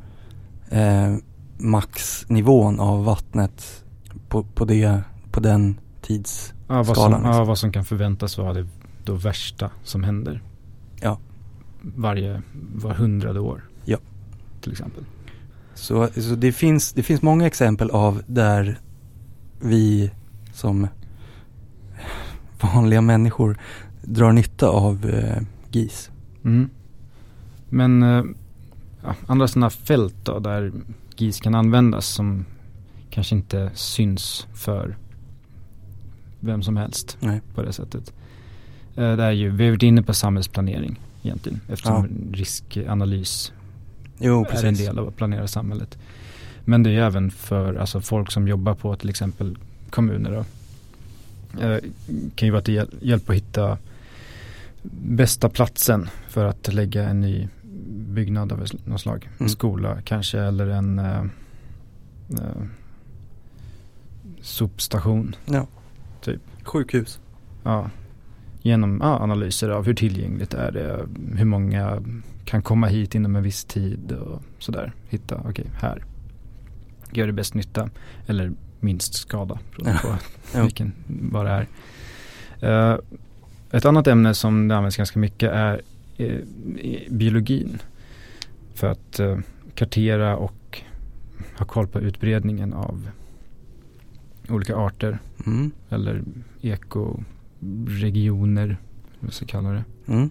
[0.70, 1.14] eh,
[1.58, 3.84] maxnivån av vattnet
[4.28, 6.52] på, på, det, på den tids...
[6.68, 7.46] Ja, vad som, ja, liksom.
[7.46, 8.66] vad som kan förväntas vara det
[9.04, 10.42] då värsta som händer.
[11.82, 12.42] Varje,
[12.74, 13.64] var hundrade år.
[13.84, 13.98] Ja.
[14.60, 15.04] Till exempel.
[15.74, 18.78] Så, så det, finns, det finns många exempel av där
[19.60, 20.10] vi
[20.52, 20.88] som
[22.60, 23.58] vanliga människor
[24.02, 26.10] drar nytta av eh, GIS.
[26.44, 26.70] Mm.
[27.68, 28.24] Men eh,
[29.02, 30.72] ja, andra sådana fält då där
[31.16, 32.44] GIS kan användas som
[33.10, 34.96] kanske inte syns för
[36.40, 37.40] vem som helst Nej.
[37.54, 38.12] på det sättet.
[38.96, 43.52] Eh, det är ju, vi har varit inne på samhällsplanering egentligen eftersom riskanalys
[44.18, 45.98] Jo, är en del av att planera samhället.
[46.64, 49.58] Men det är även för alltså, folk som jobbar på till exempel
[49.90, 50.30] kommuner.
[50.30, 50.44] Då.
[51.62, 51.78] Eh,
[52.34, 53.78] kan ju vara till hjäl- hjälp att hitta
[55.02, 57.48] bästa platsen för att lägga en ny
[58.08, 59.24] byggnad av något slag.
[59.32, 59.48] En Mm.
[59.48, 61.20] skola kanske eller en eh,
[62.30, 62.62] eh,
[64.40, 65.36] sopstation.
[65.46, 65.66] Ja.
[66.20, 66.40] Typ.
[66.64, 67.18] Sjukhus.
[67.62, 67.90] Ja.
[68.62, 72.02] Genom ja, analyser av hur tillgängligt är det, hur många
[72.44, 74.92] kan komma hit inom en viss tid och sådär.
[75.08, 76.04] Hitta, okej, här.
[77.12, 77.90] Gör det bäst nytta
[78.26, 81.66] eller minst skada beroende på vilken, vad det
[82.60, 82.92] är.
[82.92, 82.98] Eh,
[83.70, 85.80] ett annat ämne som det används ganska mycket är
[86.16, 86.38] eh,
[87.10, 87.78] biologin.
[88.74, 89.38] För att eh,
[89.74, 90.82] kartera och
[91.58, 93.10] ha koll på utbredningen av
[94.48, 95.70] olika arter Mm.
[95.90, 96.22] eller
[97.62, 98.76] ekoregioner,
[99.20, 99.84] vad ska kalla det.
[100.06, 100.30] Mm.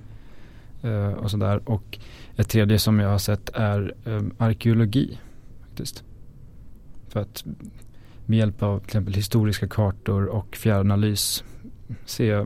[0.82, 1.70] Eh, och sådär.
[1.70, 2.00] Och
[2.36, 5.20] ett tredje som jag har sett är eh, arkeologi.
[5.62, 6.04] Faktiskt.
[7.08, 7.46] För att
[8.26, 11.44] med hjälp av till exempel historiska kartor och fjärranalys
[12.06, 12.46] se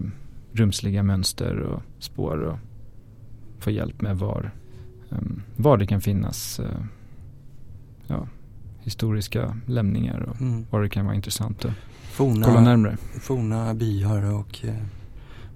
[0.52, 2.58] rumsliga mönster och spår och
[3.60, 4.52] få hjälp med var,
[5.10, 6.66] um, var det kan finnas uh,
[8.08, 8.28] ja,
[8.80, 10.66] historiska lämningar och Mm.
[10.70, 11.74] var det kan vara intressant att
[12.16, 12.98] Forna, kolla närmre.
[13.22, 14.74] forna byar och eh,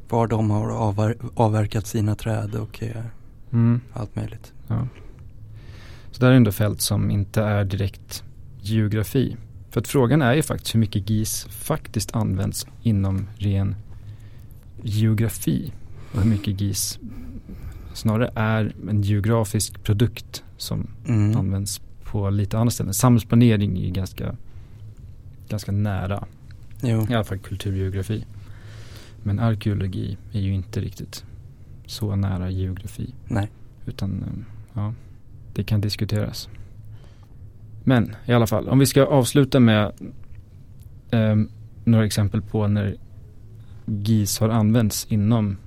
[0.09, 3.03] var de har avver- avverkat sina träd och eh,
[3.51, 3.81] Mm.
[3.93, 4.53] allt möjligt.
[4.67, 4.87] Ja.
[6.11, 8.23] Så där är ändå fält som inte är direkt
[8.61, 9.35] geografi.
[9.69, 13.75] För att frågan är ju faktiskt hur mycket GIS faktiskt används inom ren
[14.83, 15.73] geografi.
[16.13, 16.99] Och hur mycket GIS
[17.93, 21.37] snarare är en geografisk produkt som Mm.
[21.37, 22.93] används på lite andra ställen.
[22.93, 24.35] Samhällsplanering är ganska,
[25.49, 26.23] ganska nära,
[26.81, 27.07] Jo.
[27.09, 28.25] i alla fall kulturgeografi.
[29.23, 31.25] Men arkeologi är ju inte riktigt
[31.85, 33.13] så nära geografi.
[33.27, 33.49] Nej.
[33.85, 34.93] Utan eh, ja,
[35.53, 36.49] det kan diskuteras.
[37.83, 39.91] Men i alla fall, om vi ska avsluta med
[41.11, 41.35] eh,
[41.83, 42.95] några exempel på när
[43.85, 45.57] GIS har använts inom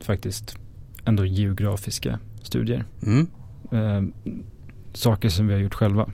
[0.00, 0.58] faktiskt
[1.04, 2.84] ändå geografiska studier.
[3.02, 3.26] Mm.
[3.70, 4.02] Eh,
[4.92, 6.10] saker som vi har gjort själva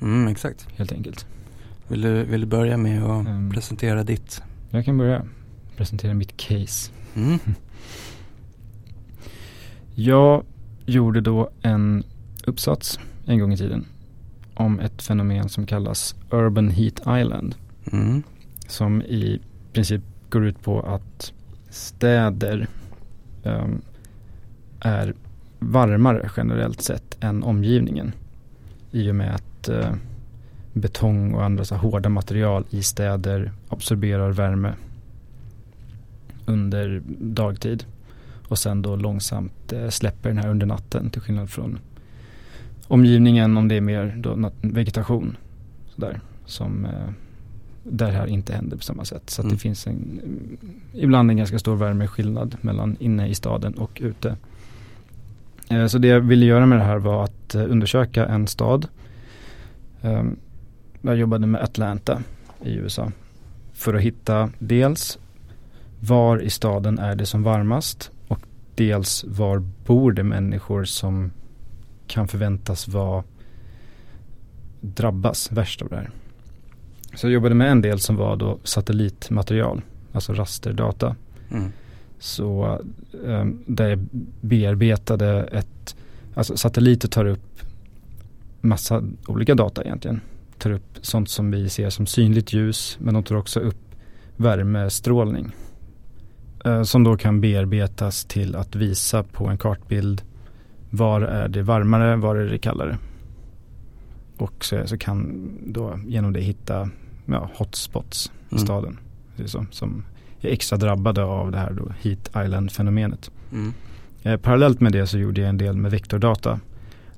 [0.00, 0.66] Mm, exakt.
[0.76, 1.26] helt enkelt.
[1.88, 3.50] Vill du, vill du börja med att Mm.
[3.50, 4.42] presentera ditt?
[4.70, 5.22] Jag kan börja
[5.76, 6.90] presentera mitt case.
[7.14, 7.38] Mm.
[9.94, 10.44] Jag
[10.86, 12.02] gjorde då en
[12.46, 13.86] uppsats en gång i tiden
[14.54, 17.54] om ett fenomen som kallas Urban Heat Island.
[17.92, 18.22] Mm.
[18.66, 19.40] Som i
[19.72, 21.32] princip går ut på att
[21.70, 22.66] städer
[23.42, 23.80] ehm,
[24.80, 25.14] är
[25.58, 28.12] varmare generellt sett än omgivningen.
[28.92, 29.92] I och med att eh,
[30.74, 34.72] betong och andra så hårda material i städer absorberar värme
[36.46, 37.84] under dagtid.
[38.48, 41.78] Och sen då långsamt eh, släpper den här under natten till skillnad från
[42.88, 45.36] omgivningen om det är mer då vegetation.
[45.94, 46.90] Sådär, som eh,
[47.82, 49.30] där det här inte händer på samma sätt.
[49.30, 49.52] Så Mm.
[49.54, 50.20] det finns en,
[50.92, 54.36] ibland en ganska stor värmeskillnad mellan inne i staden och ute.
[55.70, 58.86] Eh, så det jag ville göra med det här var att undersöka en stad.
[61.06, 62.22] Jag jobbade med Atlanta
[62.62, 63.12] i USA.
[63.72, 65.18] För att hitta dels
[66.00, 68.40] var i staden är det som varmast och
[68.74, 71.30] dels var bor det människor som
[72.06, 73.24] kan förväntas vara
[74.80, 76.10] drabbas värst av det här.
[77.14, 81.16] Så jag jobbade med en del som var då satellitmaterial, alltså rasterdata.
[81.50, 81.72] Mm.
[82.18, 82.80] Så
[83.26, 83.98] eh, där jag
[84.40, 85.96] bearbetade ett,
[86.34, 87.60] alltså satelliter tar upp
[88.60, 90.20] massa olika data egentligen.
[90.64, 93.94] Tar upp sånt som vi ser som synligt ljus men de tar också upp
[94.36, 95.52] värmestrålning.
[96.64, 100.22] Eh, som då kan bearbetas till att visa på en kartbild
[100.90, 102.98] var är det varmare, var är det kallare.
[104.36, 106.90] Och så, så kan då genom det hitta
[107.26, 108.64] ja, hotspots i Mm.
[108.64, 108.98] staden.
[109.46, 110.04] Så, som
[110.40, 113.30] är extra drabbade av det här då Heat Island-fenomenet.
[113.52, 113.72] Mm.
[114.22, 116.60] Eh, parallellt med det så gjorde jag en del med vektordata.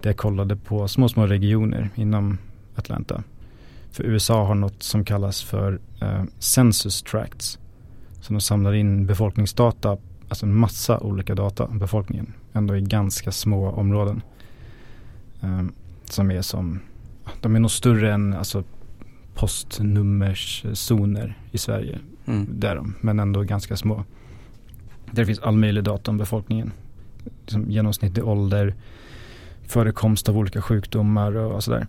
[0.01, 2.39] Där jag kollade på små, små regioner inom
[2.75, 3.23] Atlanta.
[3.97, 7.59] För USA har något som kallas för eh, census tracts.
[8.21, 9.97] Så de samlar in befolkningsdata,
[10.29, 12.33] alltså en massa olika data om befolkningen.
[12.53, 14.23] Ändå i ganska små områden.
[15.43, 15.63] Eh,
[16.05, 16.81] som är som,
[17.41, 18.65] de är nog större än alltså,
[19.35, 22.47] postnummerszoner i Sverige Mm.
[22.53, 24.05] där de, men ändå ganska små.
[25.11, 26.73] Där finns all möjlig data om befolkningen.
[27.41, 28.75] Liksom genomsnittlig ålder,
[29.67, 31.87] förekomst av olika sjukdomar och, och sådär.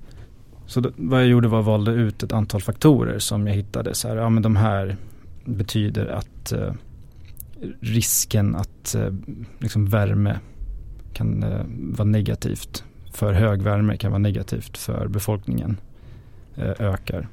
[0.67, 3.95] Så då, vad jag gjorde var att valde ut ett antal faktorer som jag hittade.
[3.95, 4.97] Så här, ja men de här
[5.45, 6.73] betyder att eh,
[7.79, 9.13] risken att eh,
[9.59, 10.39] liksom värme
[11.13, 12.83] kan eh, vara negativt.
[13.13, 15.77] För hög värme kan vara negativt för befolkningen.
[16.55, 17.27] Eh, ökar.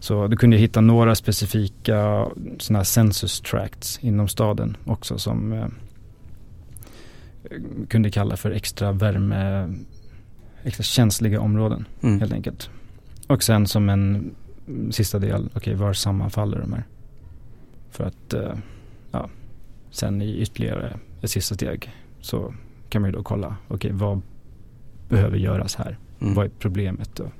[0.00, 2.26] Så du kunde hitta några specifika
[2.58, 5.66] sådana här census tracts inom staden också som eh,
[7.88, 9.68] kunde kalla för extra värme,
[10.64, 12.20] extra känsliga områden Mm.
[12.20, 12.70] helt enkelt.
[13.26, 14.34] Och sen som en
[14.90, 16.84] sista del, okej okay, var sammanfaller de här?
[17.90, 18.54] För att eh,
[19.10, 19.30] ja,
[19.90, 21.90] sen i ytterligare ett sista steg
[22.20, 22.54] så
[22.88, 24.22] kan man ju då kolla, okej okay, vad
[25.08, 25.98] behöver göras här?
[26.20, 26.34] Mm.
[26.34, 27.30] Vad är problemet och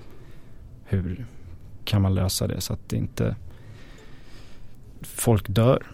[0.84, 1.26] hur
[1.84, 3.36] kan man lösa det så att det inte
[5.00, 5.86] folk dör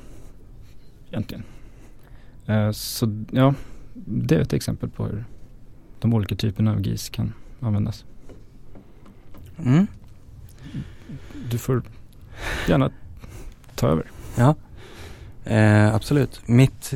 [1.11, 1.45] egentligen.
[2.47, 3.55] Eh, så ja,
[3.95, 5.25] det är ett exempel på hur
[6.05, 8.05] de olika typerna av GIS kan användas.
[9.64, 9.87] Mm.
[11.51, 11.83] Du får
[12.69, 12.90] gärna
[13.75, 14.11] ta över.
[14.37, 14.55] Ja,
[15.45, 16.40] eh, absolut.
[16.47, 16.95] Mitt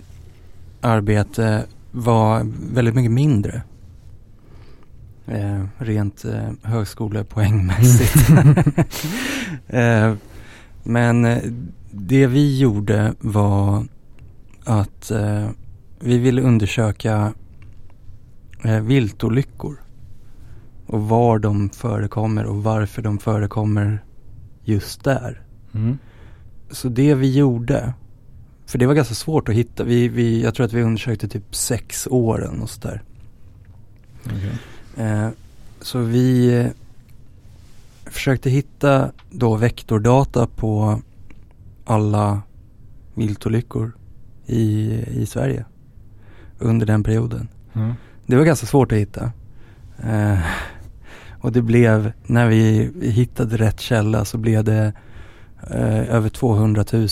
[0.81, 3.63] arbete var väldigt mycket mindre.
[5.27, 8.31] Eh, rent eh, högskolepoängmässigt.
[9.67, 10.15] eh,
[10.83, 11.43] men eh,
[11.91, 13.87] det vi gjorde var
[14.65, 15.49] att eh,
[16.01, 17.33] vi ville undersöka
[18.65, 19.81] eh, viltolyckor.
[20.87, 24.05] Och var de förekommer och varför de förekommer
[24.65, 25.43] just där.
[25.75, 25.99] Mm.
[26.71, 27.95] Så det vi gjorde,
[28.67, 29.85] för det var ganska svårt att hitta.
[29.85, 33.03] Vi, vi, jag tror att vi undersökte typ sex åren och sådär.
[34.25, 35.07] Okay.
[35.07, 35.29] Eh,
[35.81, 36.71] så vi eh,
[38.05, 41.03] försökte hitta då vektordata på
[41.85, 42.43] alla
[43.15, 43.93] viltolyckor
[44.47, 45.65] i, i Sverige
[46.59, 47.49] under den perioden.
[47.73, 47.95] Mm.
[48.29, 49.33] Det var ganska svårt att hitta.
[49.99, 50.39] Eh,
[51.41, 54.93] och det blev, när vi hittade rätt källa så blev det
[55.71, 57.09] eh, över 200 000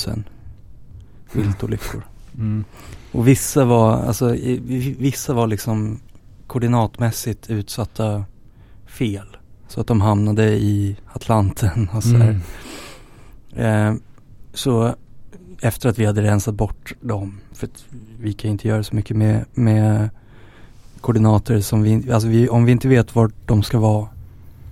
[1.32, 2.02] viltolyckor.
[2.34, 2.64] Mm.
[3.12, 4.36] Och vissa var, alltså
[4.98, 6.00] vissa var liksom
[6.46, 8.24] koordinatmässigt utsatta
[8.86, 9.36] fel.
[9.68, 12.16] Så att de hamnade i Atlanten och så.
[12.16, 12.40] Mm.
[13.54, 13.94] Eh,
[14.54, 14.94] så
[15.60, 17.68] efter att vi hade rensat bort dem, för
[18.20, 20.10] vi kan inte göra så mycket med, med
[21.06, 24.08] koordinater som vi, alltså vi, om vi inte vet var de ska vara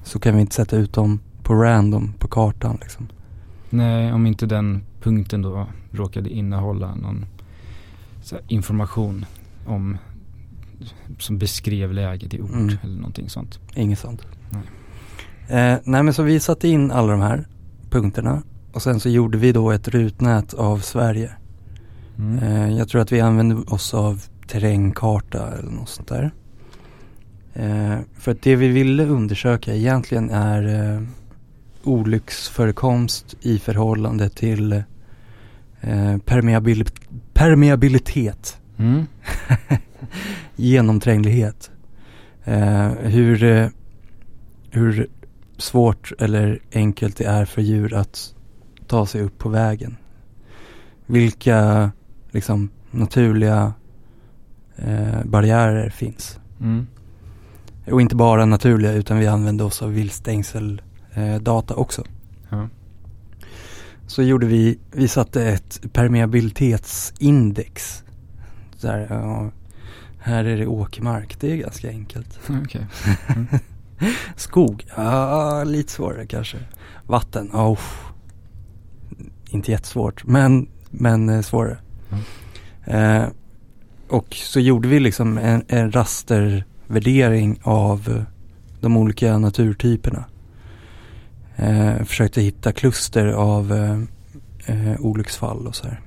[0.02, 3.08] så kan vi inte sätta ut dem på random på kartan liksom.
[3.70, 7.26] Nej, om inte den punkten då råkade innehålla någon
[8.48, 9.26] information
[9.66, 9.96] om
[11.18, 12.76] som beskrev läget i ord Mm.
[12.82, 13.58] eller någonting sånt.
[13.74, 14.26] Inget sånt.
[14.50, 14.62] Nej.
[15.72, 17.46] Eh, nej men så vi satte in alla de här
[17.90, 18.42] punkterna
[18.72, 21.30] och sen så gjorde vi då ett rutnät av Sverige.
[22.18, 22.38] Mm.
[22.38, 26.30] Eh, jag tror att vi använde oss av terrängkarta eller något sånt där.
[27.54, 31.02] Eh, för att det vi ville undersöka egentligen är eh,
[31.84, 34.72] olycksförekomst i förhållande till
[35.80, 36.84] eh, permeabil
[37.32, 39.06] permeabilitet, Mm.
[40.56, 41.70] genomtränglighet.
[42.44, 43.68] Eh, hur, eh,
[44.70, 45.08] hur
[45.56, 48.34] svårt eller enkelt det är för djur att
[48.86, 49.96] ta sig upp på vägen.
[51.06, 51.90] Vilka
[52.30, 53.72] liksom naturliga
[54.76, 56.38] eh, barriärer finns.
[56.60, 56.86] Mm.
[57.90, 62.04] Och inte bara naturliga utan vi använde oss av viltstängseldata eh, också.
[62.48, 62.68] Ja.
[64.06, 68.04] Så gjorde vi, vi satte ett permeabilitetsindex.
[68.80, 69.50] Där, ja,
[70.18, 72.40] här är det åkermark, det är ganska enkelt.
[72.64, 72.86] Okej.
[74.36, 76.58] Skog, ja lite svårare kanske.
[77.06, 78.04] Vatten, uff.
[79.50, 81.78] Inte jättesvårt men, men eh, svårare.
[82.84, 83.24] Eh,
[84.08, 88.22] och så gjorde vi liksom en, en rastervärdering av eh,
[88.80, 90.24] de olika naturtyperna.
[91.56, 94.00] Eh, försökte hitta kluster av eh,
[94.92, 96.00] eh, olycksfall och så här.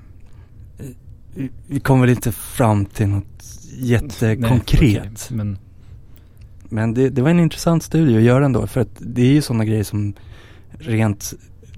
[0.79, 3.43] Eh, vi- kom väl inte fram till något
[3.77, 4.81] jättekonkret.
[4.81, 5.57] Nej, okej, Men
[6.69, 9.41] Men det, det var en intressant studie att göra ändå för att det är ju
[9.41, 10.13] sådana grejer som
[10.79, 11.33] rent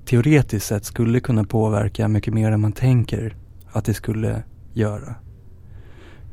[0.06, 3.36] teoretiskt sett skulle kunna påverka mycket mer än man tänker
[3.72, 4.44] att det skulle
[4.74, 5.16] göra.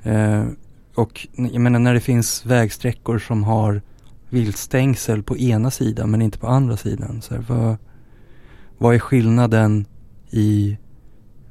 [0.06, 0.44] Eh,
[0.94, 3.82] och jag menar när det finns vägsträckor som har
[4.28, 7.22] viltstängsel på ena sidan men inte på andra sidan.
[7.22, 7.76] Så här, vad,
[8.78, 9.86] vad är skillnaden
[10.30, 10.78] i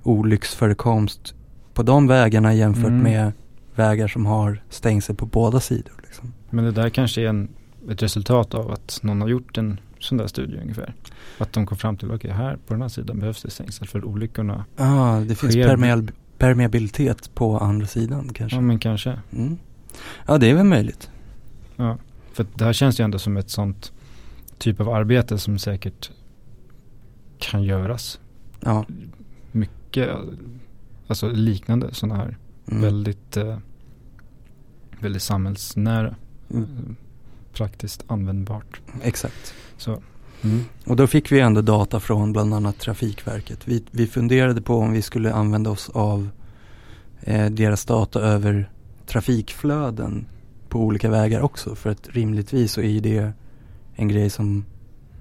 [0.03, 1.35] olycksförekomst
[1.73, 3.03] på de vägarna jämfört Mm.
[3.03, 3.31] med
[3.75, 5.93] vägar som har stängsel på båda sidor?
[6.03, 6.33] Liksom?
[6.49, 7.49] Men det där kanske är en,
[7.89, 10.93] ett resultat av att någon har gjort en sån där studie ungefär.
[11.37, 14.05] Att de kom fram till, okej här på den här sidan behövs det stängsel för
[14.05, 14.65] olyckorna.
[14.77, 18.57] Ja, ah, det finns Sker- permeab permeabilitet på andra sidan kanske.
[18.57, 19.19] Ja men kanske.
[19.33, 19.57] Mm.
[20.27, 21.09] Ja det är väl möjligt.
[21.75, 21.97] Ja,
[22.33, 23.93] för det här känns ju ändå som ett sånt
[24.57, 26.11] typ av arbete som säkert
[27.39, 28.19] kan göras.
[28.59, 28.85] Ja.
[29.51, 30.09] Mycket,
[31.07, 32.81] alltså liknande sådana här Mm.
[32.81, 33.57] väldigt, eh,
[34.99, 36.15] väldigt samhällsnära,
[36.51, 36.63] Mm.
[36.63, 36.95] eh,
[37.53, 38.81] praktiskt användbart.
[39.01, 39.53] Exakt.
[39.77, 40.01] Så,
[40.45, 40.63] mm.
[40.85, 43.59] Och då fick vi ändå data från bland annat Trafikverket.
[43.67, 46.29] Vi, vi funderade på om vi skulle använda oss av
[47.21, 48.69] eh, deras data över
[49.07, 50.25] trafikflöden
[50.69, 51.75] på olika vägar också.
[51.75, 53.31] För att rimligtvis så är ju det
[53.95, 54.65] en grej som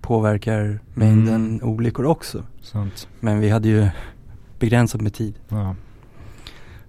[0.01, 1.69] påverkar mängden Mm.
[1.69, 2.43] olyckor också.
[2.63, 3.09] sant.
[3.21, 3.89] Men vi hade ju
[4.59, 5.35] begränsat med tid.
[5.49, 5.77] Ja.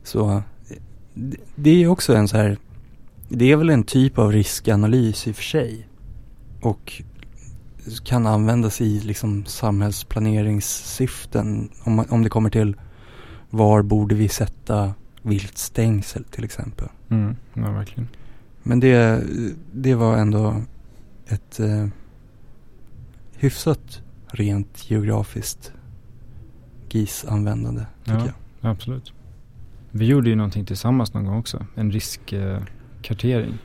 [0.04, 0.42] Så eh,
[1.14, 2.58] det- det är också en så här,
[3.30, 5.88] det är väl en typ av riskanalys i och för sig.
[6.62, 7.04] Och
[8.04, 11.70] kan användas i liksom samhällsplaneringssyften.
[11.84, 12.76] Om, om det kommer till
[13.50, 16.88] var borde vi sätta viltstängsel till exempel.
[17.10, 17.36] Mm.
[17.54, 18.08] ja, verkligen.
[18.64, 19.24] Men det,
[19.74, 20.62] det var ändå
[21.28, 21.88] ett eh,
[23.38, 25.72] hyfsat rent geografiskt
[26.90, 28.26] GIS-användande tycker Ja.
[28.62, 28.72] jag.
[28.72, 29.14] Absolut.
[29.92, 31.66] Vi gjorde ju någonting tillsammans någon gång också.
[31.76, 33.58] En riskkartering.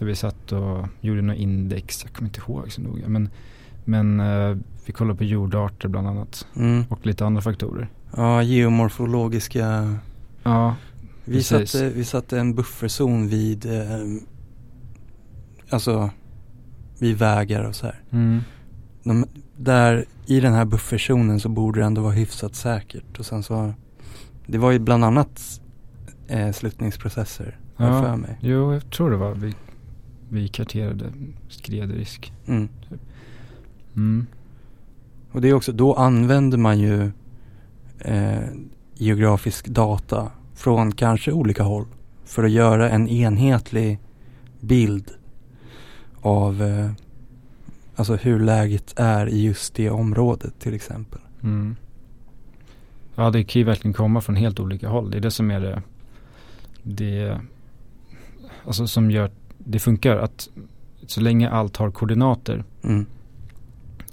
[0.00, 2.04] Där vi satt och gjorde några index.
[2.04, 3.08] Jag kommer inte ihåg så noga.
[3.08, 3.28] Men,
[3.84, 6.46] men eh, vi kollade på jordarter bland annat.
[6.56, 6.84] Mm.
[6.88, 7.88] Och lite andra faktorer.
[8.16, 9.94] Ja, geomorfologiska.
[10.42, 10.76] Ja,
[11.24, 11.70] Vi Precis.
[11.70, 13.82] satte, vi satte en bufferzon vid, eh,
[15.70, 16.10] alltså
[16.98, 18.00] vid vägar och så här.
[18.10, 18.40] mm.
[19.02, 19.24] De,
[19.56, 23.18] där i den här bufferzonen så borde det ändå vara hyfsat säkert.
[23.18, 23.74] Och sen så,
[24.46, 25.60] det var ju bland annat
[26.28, 26.52] eh,
[27.76, 28.02] jag Ja.
[28.02, 28.38] för mig.
[28.40, 29.34] Jo, jag tror det var.
[29.34, 29.54] Vi,
[30.30, 31.12] vi karterade
[31.48, 32.32] skredrisk.
[32.46, 32.68] Mm.
[33.96, 34.26] Mm.
[35.32, 37.10] Och det är också, då använder man ju
[37.98, 38.40] eh,
[38.94, 41.86] geografisk data från kanske olika håll
[42.24, 43.98] för att göra en enhetlig
[44.60, 45.10] bild
[46.20, 46.90] av eh,
[47.94, 51.20] alltså hur läget är i just det området till exempel.
[51.42, 51.76] Mm.
[53.14, 55.10] Ja, det kan ju verkligen komma från helt olika håll.
[55.10, 55.82] Det är det som är det,
[56.82, 57.40] det
[58.64, 59.30] alltså som gör
[59.64, 60.16] det funkar.
[60.16, 60.48] Att
[61.06, 63.06] så länge allt har koordinater Mm.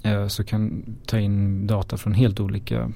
[0.02, 2.92] eh, så kan ta in data från helt olika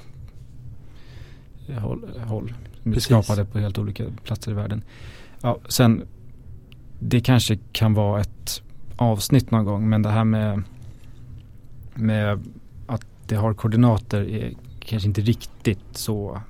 [1.68, 2.12] eh, håll.
[2.26, 2.54] håll
[2.98, 4.82] skapade på helt olika platser i världen.
[5.40, 6.02] Ja, sen
[6.98, 8.62] det kanske kan vara ett
[8.96, 10.62] avsnitt någon gång men det här med,
[11.94, 12.46] med
[12.86, 16.40] att det har koordinater är kanske inte riktigt så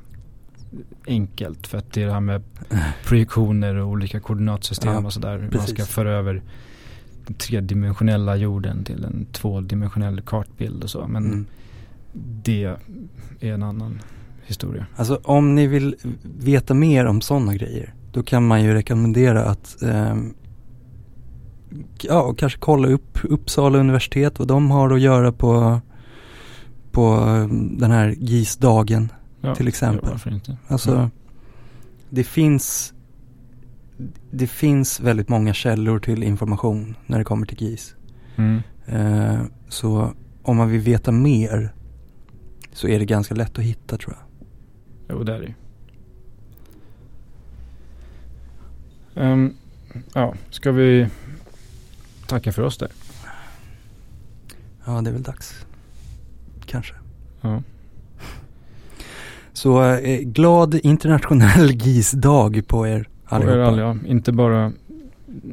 [1.07, 2.43] enkelt för att det är det här med
[3.05, 5.49] projektioner och olika koordinatsystem Ja, och sådär.
[5.53, 6.43] Man ska föra över
[7.27, 11.07] den tredimensionella jorden till en tvådimensionell kartbild och så.
[11.09, 11.47] Men Mm.
[12.45, 12.65] det
[13.41, 14.01] är en annan
[14.47, 14.87] historia.
[14.97, 15.97] Alltså om ni vill
[16.39, 20.35] veta mer om sådana grejer då kan man ju rekommendera att ehm,
[22.01, 25.81] ja, kanske kolla upp Uppsala universitet vad de har att göra på,
[26.91, 29.13] på ehm, den här GIS-dagen.
[29.43, 30.01] Ja, Till exempel.
[30.05, 30.57] ja, Varför inte?
[30.69, 31.11] Alltså Mm.
[32.11, 32.95] det finns
[34.31, 37.95] det finns väldigt många källor till information när det kommer till GIS.
[38.37, 38.61] Mm.
[38.87, 40.13] Eh, så
[40.43, 41.75] om man vill veta mer
[42.73, 44.47] så är det ganska lätt att hitta tror jag.
[45.17, 45.55] Jo, det är det ju.
[49.15, 49.55] Ehm,
[50.15, 51.09] ja, ska vi
[52.27, 52.89] tacka för oss där?
[54.85, 55.67] Ja, det är väl dags.
[56.67, 56.95] Kanske.
[57.41, 57.63] Ja.
[59.63, 63.63] Så eh, glad internationell GIS-dag på er Och er allihopa.
[63.67, 63.97] alla, ja.
[64.07, 64.73] Inte bara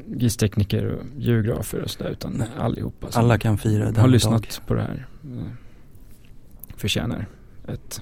[0.07, 4.67] GIS-tekniker och geografer och sådär utan allihopa Alla kan fira har denna lyssnat dag.
[4.67, 5.07] på det här.
[5.23, 5.43] eh,
[6.77, 7.25] Förtjänar
[7.67, 8.01] ett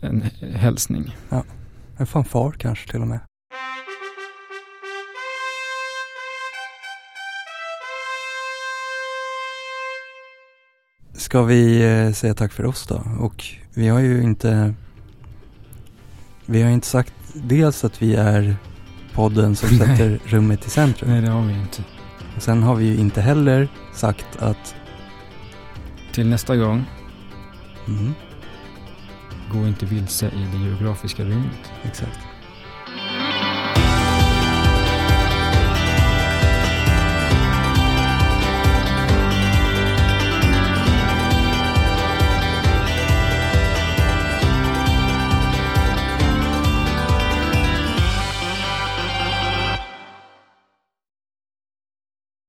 [0.00, 0.22] en
[0.54, 1.16] hälsning.
[1.96, 3.20] En fanfar kanske till och med.
[11.24, 13.02] Ska vi eh, säga tack för oss då?
[13.20, 13.44] Och
[13.74, 14.74] vi har ju inte
[16.46, 18.56] Vi har inte sagt dels att vi är
[19.14, 19.78] podden som Nej.
[19.78, 21.10] sätter rummet i centrum.
[21.10, 21.84] Nej, det har vi inte.
[22.36, 24.74] Och sen har vi ju inte heller sagt att
[26.12, 26.84] Till nästa gång,
[27.88, 28.14] mm,
[29.52, 31.72] gå inte vilse i det geografiska rummet.
[31.82, 32.18] exakt.